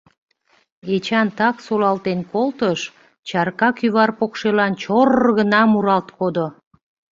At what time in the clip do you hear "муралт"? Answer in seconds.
5.71-6.07